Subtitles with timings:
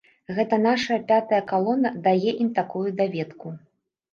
[0.37, 3.47] Гэта нашая пятая калона дае ім такую даведку.